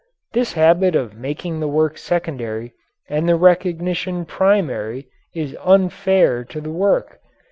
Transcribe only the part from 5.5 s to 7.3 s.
unfair to the work.